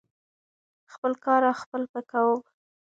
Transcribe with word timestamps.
خپل 0.93 1.11
کاره 1.25 1.51
خپل 1.61 1.81
به 1.91 2.01
کوم. 2.11 2.39